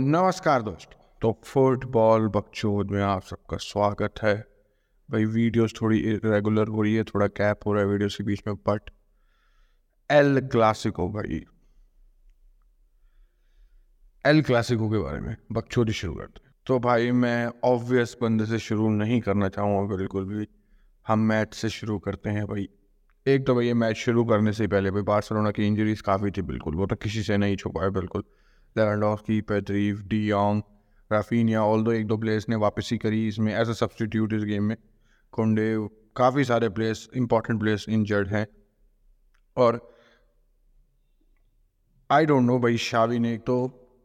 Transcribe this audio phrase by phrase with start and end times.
[0.00, 4.46] नमस्कार दोस्तों। तो फुटबॉल बकचोद में आप सबका स्वागत है।
[5.10, 8.42] भाई वीडियोस थोड़ी इरेगुलर हो रही है, थोड़ा कैप हो रहा है वीडियोस के बीच
[8.46, 8.90] में बट
[10.10, 11.44] एल क्लासिको भाई।
[14.26, 18.58] एल क्लासिको के बारे में, बकचोदी शुरू करते हैं। तो भाई, मैं ऑब्वियस बंदे से
[18.58, 20.48] शुरू नहीं करना चाहूँगा बिल्कुल भी।
[21.08, 22.68] हम मैच से शुरू करते हैं भाई।
[23.26, 26.42] एक तो भाई, ये मैच शुरू करने से पहले भाई, बार्सिलोना की इंजरीज काफ़ी थी
[26.42, 28.24] बिल्कुल। वो तो किसी से नहीं छुपा है बिल्कुल।
[28.76, 30.62] Lewandowski Pedri de Jong
[31.10, 34.64] Raphinha all दो एक दो प्लेयर्स ने वापसी करी इसमें एज अ सब्सटीट्यूट इस गेम
[34.64, 34.76] में
[35.32, 35.74] कुंडे
[36.16, 38.46] काफ़ी सारे प्लेयर्स इंपॉर्टेंट प्लेयर्स इंजर्ड हैं।
[39.56, 39.80] और
[42.10, 43.56] आई डोंट नो भाई शावी ने तो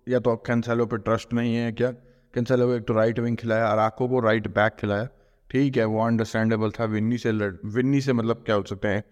[0.07, 1.91] या तो कैंसेलो पे ट्रस्ट नहीं है क्या?
[2.33, 5.07] कैंसेलो को एक तो राइट विंग खिलाया अराको को राइट बैक खिलाया।
[5.49, 9.03] ठीक है, वो अंडरस्टैंडेबल था विन्नी से लड़ विन्नी से मतलब क्या हो सकते हैं?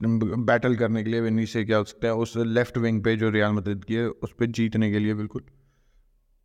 [0.00, 2.14] बैटल करने के लिए विनी से क्या हो सकता है?
[2.14, 5.42] उस लेफ़्ट विंग पे जो रियाल मदद की है, उस पर जीतने के लिए बिल्कुल।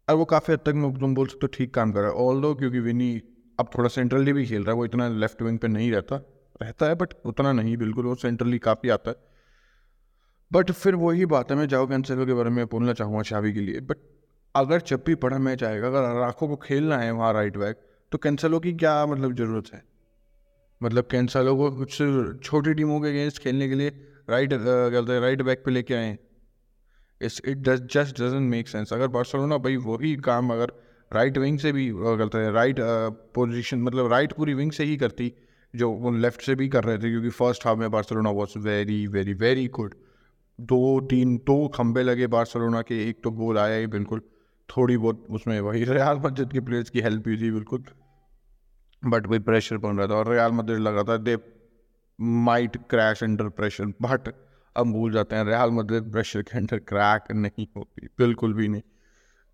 [0.07, 2.53] और वो काफ़ी हद तक तुम बोल सकते हो ठीक काम कर रहा है। ऑल
[2.55, 3.21] क्योंकि विनी
[3.59, 6.15] अब थोड़ा सेंट्रली भी खेल रहा है, वो इतना लेफ़्ट विंग पे नहीं रहता
[6.61, 9.15] रहता है बट उतना नहीं बिल्कुल, वो सेंट्रली काफ़ी आता है।
[10.51, 13.59] बट फिर वही बात है, मैं जाओ कैंसिलो के बारे में बोलना चाहूँगा शावी के
[13.59, 13.97] लिए बट
[14.55, 18.17] अगर जब भी बड़ा मैच आएगा अगर राखों को खेलना है वहाँ राइट बैक तो
[18.17, 19.83] कैंसिलो की क्या मतलब ज़रूरत है?
[20.81, 21.97] मतलब कैंसलो को कुछ
[22.43, 23.89] छोटी टीमों के अगेंस्ट खेलने के लिए
[24.29, 26.17] राइट बोलते हैं राइट बैक पे लेके आए
[27.21, 30.71] इस it does just doesn't make sense अगर बार्सिलोना भाई वही काम अगर
[31.11, 32.75] राइट विंग से भी करते हैं राइट
[33.35, 35.31] पोजीशन मतलब राइट पूरी विंग से ही करती,
[35.73, 39.05] जो वो लेफ़्ट से भी कर रहे थे, क्योंकि फ़र्स्ट हाफ़ में Barcelona was very
[39.07, 39.93] very very good
[40.59, 44.21] दो तीन, दो खंबे लगे बार्सिलोना के, एक तो गोल आया ही बिल्कुल।
[44.69, 47.83] थोड़ी बहुत उसमें वही रियाल मस्जिद के प्लेयर्स की हेल्प भी थी बिल्कुल।
[49.03, 51.37] बट वही प्रेशर बन रहा था और रियाल मद्रिद लग रहा था they
[52.19, 54.33] might crash under pressure but
[54.75, 58.81] अब भूल जाते हैं, रियाल मद्रिद प्रेशर के अंडर क्रैक नहीं होती, बिल्कुल भी नहीं।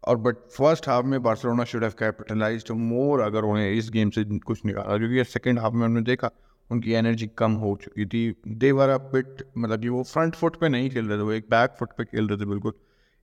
[0.03, 4.23] और बट फ़र्स्ट हाफ़ में Barcelona should have capitalize more अगर उन्हें इस गेम से
[4.39, 6.29] कुछ निकाला, क्योंकि सेकेंड हाफ़ में उन्होंने देखा,
[6.69, 10.69] उनकी एनर्जी कम हो चुकी थी। देवर अ बिट मतलब कि वो फ्रंट फुट पे
[10.69, 12.73] नहीं खेल रहे थे, वो एक बैक फुट पे खेल रहे थे बिल्कुल।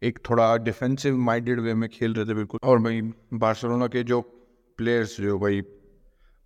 [0.02, 3.00] एक थोड़ा डिफेंसिव माइंडेड वे में खेल रहे थे बिल्कुल। और भाई
[3.34, 4.20] बार्सिलोना के जो
[4.78, 5.60] प्लेयर्स जो भाई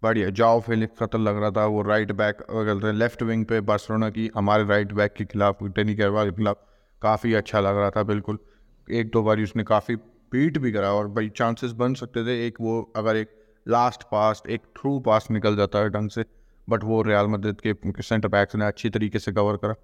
[0.03, 2.43] बढ़िया जाओ फिलिप खतर लग रहा था। वो राइट बैक
[2.85, 6.63] हैं लेफ़्ट विंग पे बार्सिलोना की, हमारे राइट बैक के खिलाफ टेनी कैरवाल के खिलाफ
[7.03, 8.39] काफ़ी अच्छा लग रहा था, बिल्कुल।
[8.89, 9.97] एक दो बारी उसने काफ़ी
[10.33, 13.31] बीट भी करा और भाई चांसेस बन सकते थे। एक वो, अगर एक
[13.67, 16.25] लास्ट पास एक थ्रू पास निकल जाता है ढंग से
[16.69, 19.75] बट वो रियाल मदद के सेंटर बैक्स ने अच्छी तरीके से कवर करा।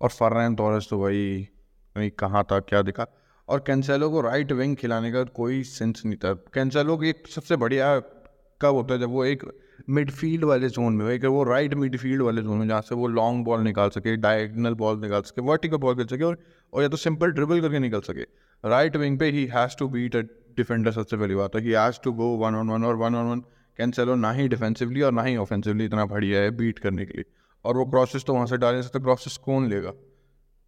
[0.00, 1.48] और फर्रैन तोरस तो भाई,
[1.96, 3.06] नहीं, कहाँ था, क्या दिखा?
[3.48, 7.56] और कैंसेलो को राइट विंग खिलाने का कोई सेंस नहीं था। कैंसेलो की एक सबसे
[7.56, 7.98] बढ़िया
[8.60, 9.42] कब होता है जब वो एक
[9.88, 13.44] मिडफील्ड वाले जोन में एक वो राइट मिडफील्ड वाले जोन में जहाँ से वो लॉन्ग
[13.44, 16.38] बॉल निकाल सके डायगनल बॉल निकाल सके वर्टिकल बॉल खेल सके और
[16.72, 18.22] और या तो सिंपल ड्रिबल करके निकल सके।
[18.64, 20.20] राइट विंग पे he has to beat a
[20.56, 23.26] defender सबसे पहली बात है he has to go one on one और वन ऑन
[23.26, 23.40] वन
[23.78, 27.18] कैन कैंसलो ना ही डिफेंसिवली और ना ही ऑफेंसिवली इतना बढ़िया है बीट करने के
[27.18, 27.24] लिए।
[27.64, 29.92] और वो क्रॉसेस तो वहाँ से डाल नहीं सकते क्रॉसेस कौन लेगा?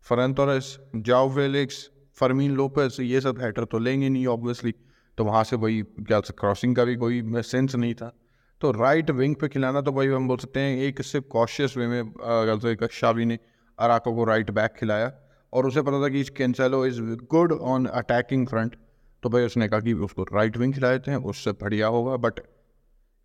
[0.07, 4.75] फरन तोरस जाओ वेलिक्स फरमीन लोपेस ये सब हैटर तो लेंगे नहीं ऑब्वियसली
[5.19, 8.13] तो वहाँ से वही क्या क्रॉसिंग का भी कोई सेंस नहीं था।
[8.61, 11.87] तो राइट विंग पे खिलाना तो भाई हम बोल सकते हैं, एक सिर्फ़ कॉशियस वे
[11.87, 13.39] में गलत एक शावी ने
[13.79, 15.13] अराको को राइट बैक खिलाया
[15.53, 17.01] और उसे पता था कि इस Cancelo is
[17.31, 18.77] good on attacking front
[19.23, 22.41] तो भाई उसने कहा कि उसको राइट विंग खिलाए थे उससे बढ़िया होगा। बट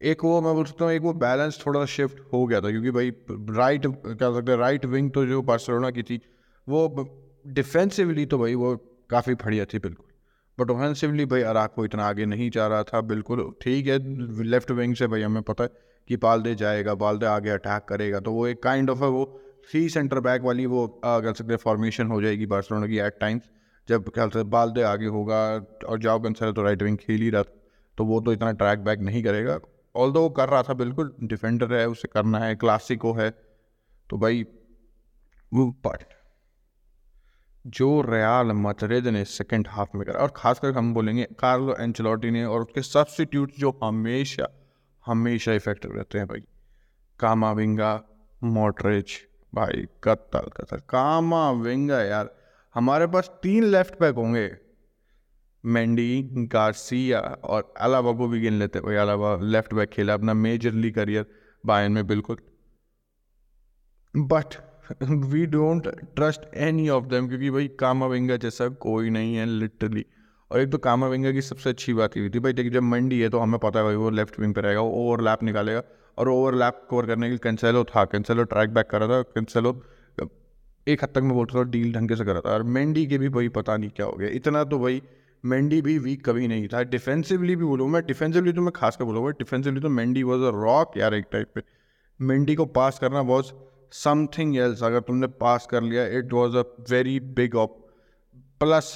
[0.01, 2.91] एक वो मैं बोल सकता हूँ, एक वो बैलेंस थोड़ा शिफ्ट हो गया था, क्योंकि
[2.91, 6.19] भाई राइट क्या सकते हैं राइट विंग तो जो बार्सिलोना की थी,
[6.67, 7.09] वो
[7.49, 8.75] डिफेंसिवली तो भाई वो
[9.09, 10.05] काफ़ी बढ़िया थी, बिल्कुल।
[10.57, 13.97] बट ऑफेंसिवली भाई, अराक को इतना आगे नहीं जा रहा था, बिल्कुल ठीक है
[14.43, 15.69] लेफ़्ट विंग से भाई, हमें पता है
[16.09, 19.25] कि बालदे जाएगा, बालदे आगे अटैक करेगा तो वो एक काइंड ऑफ़ है, वो
[19.71, 23.49] थ्री सेंटर बैक वाली वो कह सकते हैं फॉर्मेशन हो जाएगी बार्सिलोना की एट टाइम्स
[23.87, 25.37] जब क्या सकते बालदे आगे होगा
[25.87, 27.43] और जाओ कंसर तो राइट विंग खेल ही रहा
[27.97, 29.59] तो वो तो इतना ट्रैक बैक नहीं करेगा।
[29.95, 33.29] ऑल वो कर रहा था, बिल्कुल डिफेंडर है, उसे करना है क्लासिको है
[34.09, 34.45] तो भाई,
[35.51, 36.03] वो पार्ट
[37.65, 42.45] जो रियाल मदरिद ने सेकेंड हाफ़ में करा। और खासकर हम बोलेंगे कार्लो एंचलॉटी ने
[42.45, 44.47] और उसके सब्सिट्यूट जो हमेशा
[45.05, 46.43] हमेशा इफ़ेक्टिव रहते हैं भाई।
[47.19, 48.03] कामा विंगा
[48.43, 49.11] मोटरिच
[49.53, 52.35] भाई, कत्तल कत्तल। कामा विंगा यार,
[52.75, 54.51] हमारे पास तीन लेफ़्ट बैक होंगे।
[55.65, 60.91] मेंडी गार्सिया और अलावा को भी गिन लेते भाई, अलावा लेफ़्ट बैक खेला अपना मेजरली
[60.91, 61.25] करियर
[61.65, 62.37] बायन में, बिल्कुल।
[64.15, 64.55] But
[65.03, 70.05] we don't trust any of them क्योंकि भाई कामा विंगा जैसा कोई नहीं है लिटरली
[70.51, 73.19] और एक तो कामा विंगा की सबसे अच्छी बात ये थी भाई, देखिए जब मंडी
[73.19, 75.83] है तो हमें पता है भाई वो लेफ़्ट विंग पर रहेगा, वो ओवरलैप निकालेगा
[76.17, 79.81] और ओवरलैप कवर करने के लिए कैंसेलो था कैंसेलो ट्रैक बैक कर रहा था कैंसेलो
[80.87, 83.17] एक हद तक मैं बोलता था डील ढंग से कर रहा था और मेंडी के
[83.17, 85.01] भी भाई पता नहीं क्या हो गया। इतना तो भाई
[85.43, 89.05] मेंडी भी वीक कभी नहीं था। डिफेंसिवली भी बोलूँ मैं डिफेंसिवली तो मैं खास कर
[89.05, 91.61] बोलूँगा डिफेंसिवली तो मेंडी वॉज़ अ रॉक यार एक टाइप पे।
[92.19, 93.51] मेंडी को पास करना वॉज़
[93.91, 97.81] समथिंग एल्स अगर तुमने पास कर लिया it was a very big op
[98.61, 98.93] plus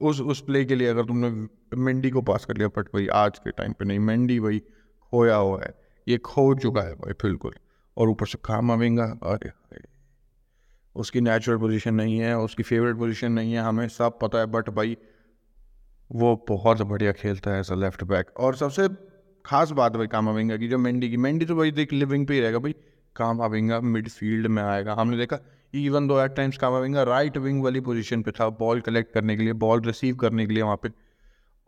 [0.00, 1.30] उस उस प्ले के लिए अगर तुमने
[1.76, 4.58] मेंडी को पास कर लिया बट भाई आज के टाइम पे नहीं मेंडी भाई
[5.12, 5.74] खोया हुआ है,
[6.06, 7.54] ये खो चुका है भाई, बिल्कुल।
[7.96, 9.50] और ऊपर से काम आवेंगा अरे
[10.96, 14.70] उसकी नेचुरल पोजीशन नहीं है, उसकी फेवरेट पोजीशन नहीं है, हमें सब पता है बट
[14.70, 14.96] भाई
[16.10, 18.88] वो बहुत बढ़िया खेलता है अ लेफ़्ट बैक और सबसे
[19.44, 22.34] खास बात भाई काम आवेंगा की, जो मेंडी की मेंडी तो भाई देख लिविंग पे
[22.34, 22.74] ही रहेगा भाई
[23.16, 25.38] काम आवेंगा मिडफील्ड में आएगा। हमने देखा
[25.74, 29.36] इवन दो एट टाइम्स काम आवेंगा राइट विंग वाली पोजीशन पे था बॉल कलेक्ट करने
[29.36, 30.88] के लिए बॉल रिसीव करने के लिए वहाँ पे।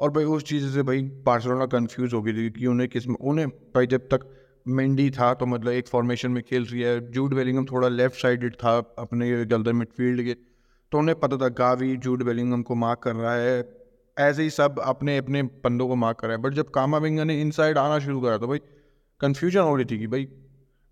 [0.00, 3.48] और भाई उस चीज़ से भाई बार्सिलोना कंफ्यूज हो गई थी कि उन्हें किस, उन्हें
[3.48, 4.28] भाई जब तक
[4.68, 8.54] मेंडी था तो मतलब एक फॉर्मेशन में खेल रही है। जूड वेलिंगम थोड़ा लेफ़्ट साइडेड
[8.54, 10.34] था अपने गलदर मिडफील्ड के।
[10.92, 13.64] तो उन्हें पता था, गावी जूड वेलिंगम को मार्क कर रहा है।
[14.16, 17.24] ऐसे ही सब अपने अपने पंदों को मार्क कर रहा है। बट जब कामा विंगा
[17.24, 18.58] ने इनसाइड आना शुरू करा तो भाई
[19.20, 20.28] कन्फ्यूज़न हो रही थी कि भाई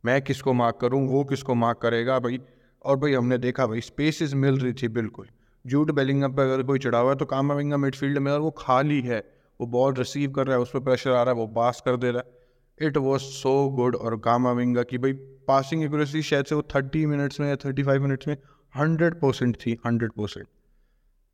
[0.04, 2.40] मैं किसको मार्क करूँ, वो किसको मार्क करेगा भाई?
[2.84, 5.26] और भाई हमने देखा भाई स्पेसिस मिल रही थी बिल्कुल।
[5.64, 8.50] जूट बेलिंगम पर अगर कोई चढ़ा हुआ है तो कामा विंगा मिडफील्ड में, और वो
[8.58, 9.18] खाली है,
[9.60, 11.96] वो बॉल रिसीव कर रहा है, उस पर प्रेशर आ रहा है, वो पास कर
[11.96, 15.12] दे रहा है। इट वॉज़ सो गुड और कामा विंगा की भाई
[15.48, 18.36] पासिंग एक्यूरेसी शायद से वो थर्टी मिनट्स में या थर्टी फाइव मिनट्स में
[18.74, 20.46] हंड्रेड परसेंट थी hundred percent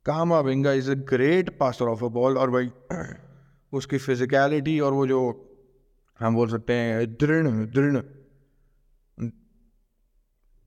[0.39, 2.69] Camavinga is a great passer of a ball और भाई
[3.73, 5.19] उसकी फिजिकलिटी और वो जो
[6.19, 7.97] हम बोल सकते हैं, दृढ़ दृढ़।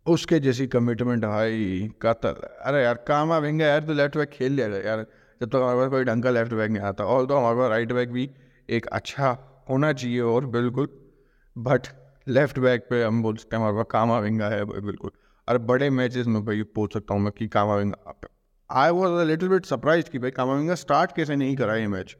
[0.06, 4.66] उसके जैसी कमिटमेंट भाई, कतल। अरे यार, कामा विंगा यार तो लेफ़्ट बैक खेल लिया
[4.68, 5.02] यार।
[5.40, 7.56] जब तक तो हमारे पास कोई ढंग का लेफ़्ट बैक नहीं आता। और तो हमारे
[7.56, 8.28] पास राइट बैक भी
[8.68, 9.36] एक अच्छा
[9.70, 10.88] होना चाहिए और, बिल्कुल।
[11.56, 11.86] बट
[12.28, 15.10] लेफ़्ट बैक पे हम बोल सकते हैं, हमारे पास कामा विंगा है, बिल्कुल।
[15.48, 18.14] अरे बड़े मैचेस में भाई बोल सकता हूँ मैं कि Camavinga.
[18.70, 21.86] I was a little bit surprise कि भाई कामा विंगा। स्टार्ट कैसे नहीं करा ये
[21.88, 22.16] मैच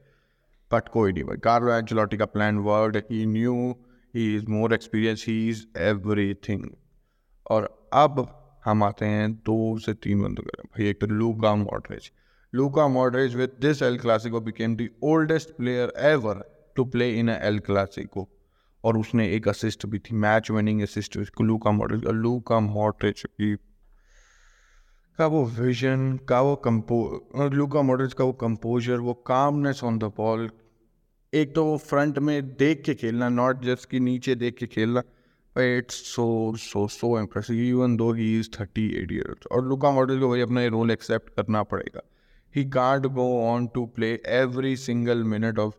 [0.71, 3.55] बट कोई नहीं भाई। कार्लो एंचलॉटी का plan worked he. New
[4.13, 5.65] he is more experience he is
[6.49, 6.69] everything
[7.49, 8.27] और अब
[8.65, 12.11] हम आते हैं दो से तीन बंदों करें भाई, एक तो Luka Modric
[12.53, 16.43] Luka Modric with this El Clasico became the oldest player ever
[16.75, 18.27] to play in El Clasico
[18.83, 23.55] और उसने एक असिस्ट भी थी मैच विनिंग असिस्ट लूका मॉडरेज और लूका मॉडरेज की।
[25.17, 30.03] का वो विजन का वो कंपो लूका मॉडरेज का वो कंपोजर वो कामनेस ऑन द
[30.17, 30.49] बॉल
[31.33, 35.01] एक तो वो फ्रंट में देख के खेलना नॉट जस्ट कि नीचे देख के खेलना।
[35.55, 36.25] It's so
[36.57, 40.41] so so impressive even though he is thirty eight years और लुका मॉडल को भाई
[40.41, 42.01] अपना ये रोल एक्सेप्ट करना पड़ेगा।
[42.55, 45.73] He can't go on to play every single minute of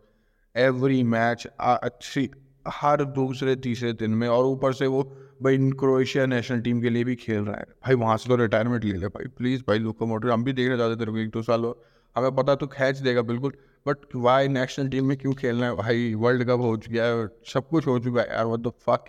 [0.55, 2.29] every match अच्छी,
[2.69, 5.03] हर दूसरे तीसरे दिन में। और ऊपर से वो
[5.43, 8.85] भाई क्रोएशिया नेशनल टीम के लिए भी खेल रहा है। भाई वहाँ से तो रिटायरमेंट
[8.85, 11.65] ले ले भाई प्लीज़ भाई लुका मॉडल हम भी देखना चाहते थे एक दो साल
[11.67, 11.83] और
[12.17, 13.53] हमें पता तो खींच देगा बिल्कुल
[13.87, 15.75] बट वाई नेशनल टीम में क्यों खेलना है?
[15.77, 19.05] भाई वर्ल्ड कप हो चुका है सब कुछ हो चुका है यार वो तो फक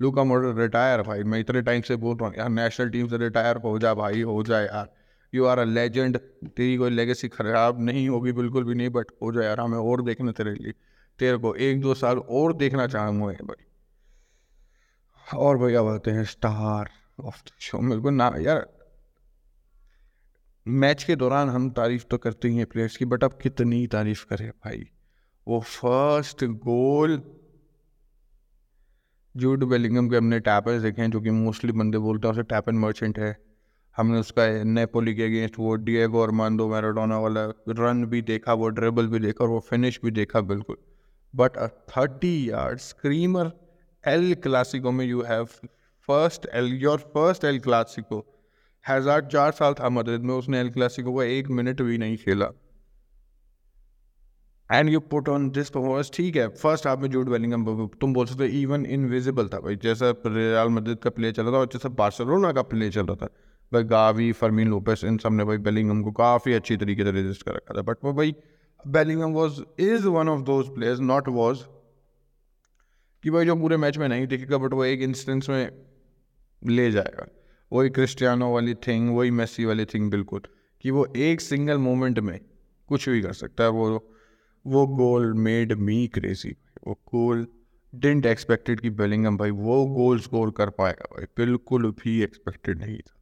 [0.00, 3.18] लूका मॉडल रिटायर भाई, मैं इतने टाइम से बोल रहा हूँ, यार नेशनल टीम से
[3.18, 4.92] रिटायर हो जा भाई, हो जाए यार।
[5.32, 9.32] यू आर अ लेजेंड तेरी कोई लेगेसी खराब नहीं होगी, बिल्कुल भी नहीं बट हो
[9.32, 10.72] जाए यार, हमें और देखना तेरे लिए।
[11.18, 13.64] तेरे को एक दो साल और देखना चाहूँगा भाई।
[15.26, 16.90] और भाई अब आते हैं स्टार
[17.24, 18.66] ऑफ़ द शो मेरे को ना यार
[20.66, 24.24] मैच के दौरान हम तारीफ़ तो करते ही हैं प्लेयर्स की बट अब कितनी तारीफ़
[24.26, 24.84] करें भाई।
[25.46, 27.16] वो फ़र्स्ट गोल
[29.38, 32.68] जूड बेलिंगम के हमने टैपर्स देखे हैं, जो कि मोस्टली बंदे बोलते हैं, उसे टैप
[32.68, 33.36] एंड मर्चेंट है।
[33.96, 38.68] हमने उसका नेपोली के अगेंस्ट वो डिएगो और मांडो मैराडोना वाला रन भी देखा, वो
[38.70, 40.76] ड्रेबल भी देखा और वो फिनिश भी देखा, बिल्कुल।
[41.34, 43.50] But a thirty yard screamer
[44.04, 45.44] El Clasico में you have
[46.08, 48.24] first El your first El Clasico
[48.84, 52.50] Hazard चार साल था मदद में, उसने एल क्लासिको को एक मिनट भी नहीं खेला।
[54.70, 57.64] And you put on this performance ठीक है। फ़र्स्ट हाफ़ में जूड वेलिंगम
[58.00, 61.52] तुम बोल सकते हो इवन इनविजिबल था भाई। जैसा रियाल मदद का प्ले चल रहा
[61.52, 63.28] था और जैसा बार्सिलोना का प्ले चल रहा था।
[63.72, 67.54] भाई गावी फर्मीन लोपेस इन सबने भाई बेलिंगम को काफ़ी अच्छी तरीके से रजिस्ट कर
[67.54, 68.34] रखा था। बट वो भाई
[68.84, 71.62] Bellingham was is one of those players not was
[73.24, 75.70] कि भाई जो पूरे मैच में नहीं दिखेगा बट वो एक इंस्टेंस में
[76.62, 77.26] ले जाएगा।
[77.72, 80.40] वही क्रिस्टियानो वाली थिंग वही मेसी वाली थिंग बिल्कुल,
[80.84, 82.38] कि वो एक सिंगल मोमेंट में
[82.88, 84.14] कुछ भी कर सकता है। वो
[84.68, 86.56] वो गोल मेड मी क्रेजी
[86.86, 87.46] वो गोल
[87.92, 92.98] डेंट एक्सपेक्टेड कि बेलिंगम भाई वो गोल स्कोर कर पाएगा भाई। बिल्कुल भी एक्सपेक्टेड नहीं
[92.98, 93.14] था।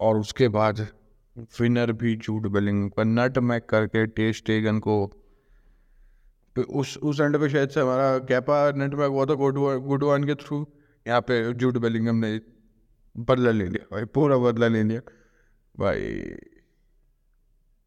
[0.00, 0.86] और उसके बाद
[1.60, 4.96] विनर भी जूट बेलिंगम का नट मैक करके टेस्ट टेगन को
[6.56, 10.34] तो उस उस एंड पे शायद से हमारा कैपा नेट मैक हुआ था गुडवान के
[10.34, 10.66] थ्रू
[11.06, 12.40] यहाँ पे जूट बेलिंगम ने
[13.16, 15.00] बदला ले लिया भाई, पूरा बदला ले लिया।
[15.74, 16.00] भाई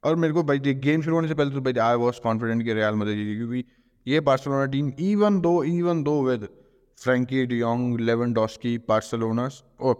[0.03, 2.73] और मेरे को भाई गेम शुरू होने से पहले तो भाई आई वॉज़ कॉन्फिडेंट कि
[2.73, 3.63] रियाल मदद जीती क्योंकि
[4.07, 6.47] ये Barcelona team even though even though with
[6.97, 7.99] Frenkie de Jong
[8.33, 9.93] Lewandowski Barcelona's और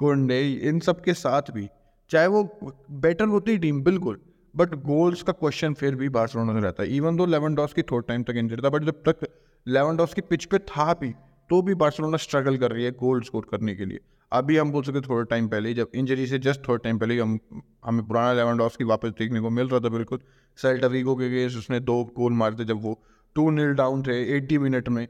[0.00, 1.68] कुंडे इन सब के साथ भी,
[2.10, 2.42] चाहे वो
[2.90, 4.18] बेटर होती टीम बिल्कुल
[4.54, 7.82] बट गोल्स का क्वेश्चन फिर भी बार्सलोना से रहता है। इवन दो लेवन डॉस की
[7.82, 9.26] थोड़ा टाइम तक इंजर्ड था बट जब तक
[9.66, 11.10] लेवन डॉस की पिच पे था भी
[11.50, 13.98] तो भी बार्सलोना स्ट्रगल कर रही है गोल स्कोर करने के लिए।
[14.32, 17.38] अभी हम बोल सकते थोड़े टाइम पहले जब इंजरी से जस्ट थोड़े टाइम पहले हम,
[17.84, 20.20] हमें पुराना लेवन डॉस की वापस देखने को मिल रहा था बिल्कुल।
[20.58, 23.00] सेल्टाविगो के गेस उसने दो गोल मारते जब वो
[23.36, 25.06] टू नील डाउन थे एट्टी मिनट में।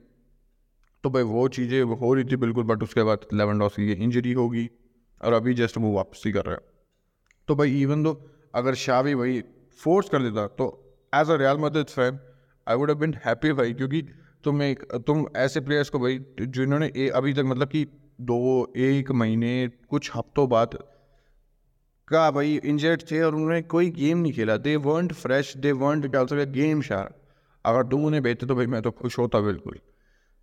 [1.04, 4.32] तो भाई वो चीज़ें हो रही थी बिल्कुल बट उसके बाद लेवन डॉस की इंजरी
[4.32, 4.68] होगी
[5.20, 6.60] और अभी जस्ट वो वापसी कर रहा है।
[7.48, 8.12] तो भाई इवन दो
[8.54, 9.42] अगर शावी भाई
[9.80, 10.66] फोर्स कर देता तो
[11.12, 12.18] as a real Madrid fan
[12.66, 14.02] I would have been happy भाई, क्योंकि
[14.44, 17.86] तुम एक, तुम ऐसे प्लेयर्स को भाई, जिन्होंने अभी तक मतलब कि
[18.18, 20.78] दो, एक महीने, कुछ हफ्तों बाद
[22.08, 26.16] का भाई इंजर्ड थे और उन्होंने कोई गेम नहीं खेला। They weren't fresh they weren't
[26.16, 27.14] also game sharp.
[27.64, 29.78] अगर तुम उन्हें बेचते तो भाई मैं तो खुश होता बिल्कुल।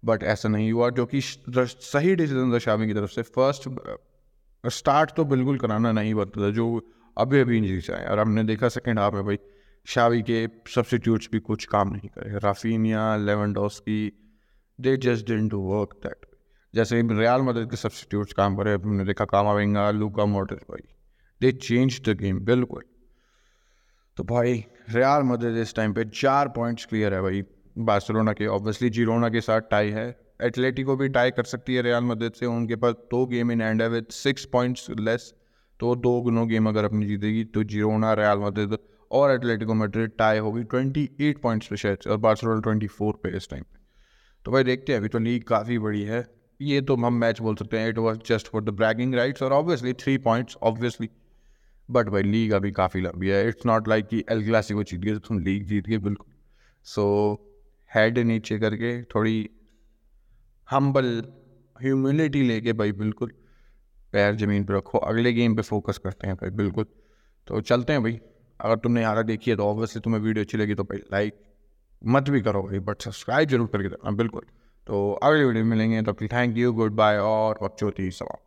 [0.03, 3.70] बट ऐसा नहीं हुआ, जो कि सही डिसीज़न था शामी की तरफ़ से। फ़र्स्ट
[4.63, 6.82] स्टार्ट तो बिल्कुल कराना नहीं बनता था, जो
[7.18, 9.39] अभी अभी इंजरी से आए और हमने देखा सेकेंड हाफ़ में भाई
[9.88, 14.01] शावी के सब्सिट्यूट्स भी कुछ काम नहीं करे। राफीनिया लेवन की
[14.80, 16.25] they just didn't to work that
[16.74, 20.88] जैसे रियाल मदद के सब्सिट्यूट्स काम करे, हमने देखा काम कामाविंगा लूका मोटर भाई
[21.42, 22.84] दे चेंज द गेम बिल्कुल।
[24.18, 24.53] तो भाई
[24.89, 27.44] रियाल मदद इस टाइम पे चार पॉइंट्स क्लियर है भाई।
[27.80, 30.08] बार्सिलोना के ऑब्वियसली जीरोना के साथ टाई है।
[30.42, 33.82] एटलेटिको भी टाई कर सकती है रियाल मदद से, उनके पास दो गेम इन एंड
[33.82, 35.34] है विद सिक्स पॉइंट्स लेस
[35.80, 38.77] तो दो गुनों गेम अगर अपनी जीतेगी तो जीरोना रियाल मदद
[39.12, 43.36] और एटलेटिको मेड्रिड टाई होगी ट्वेंटी एट पॉइंट्स पे शायद और बार्सिलोना ट्वेंटी फोर पे
[43.38, 43.82] इस टाइम पे।
[44.46, 46.22] तो भाई देखते हैं, अभी तो लीग काफ़ी बड़ी है।
[46.65, 49.53] ये तो हम मैच बोल सकते हैं it was just for the bragging rights और
[49.53, 51.10] obviously three points obviously
[51.89, 55.13] but भाई लीग अभी काफ़ी लंबी है। इट्स नॉट लाइक कि एल क्लासिको जीत गए
[55.13, 56.32] तो तुम लीग जीत गए, बिल्कुल।
[56.86, 57.05] सो
[57.91, 59.50] हेड नीचे करके थोड़ी
[60.70, 61.24] हम्बल
[61.75, 63.32] ह्यूमिलिटी लेके भाई बिल्कुल
[64.13, 66.86] पैर ज़मीन पर रखो। अगले गेम पे फोकस करते हैं भाई, बिल्कुल।
[67.48, 68.20] तो चलते हैं भाई।
[68.60, 71.39] अगर तुमने यहाँ देखी है तो ऑब्वियसली तुम्हें वीडियो अच्छी लगी तो भाई लाइक
[72.01, 74.46] मत भी करो भाई बट सब्सक्राइब ज़रूर करके देना बिल्कुल।
[74.87, 78.43] तो अगली वीडियो मिलेंगे तब तो थैंक यू गुड बाय और बच्चों समाप्त।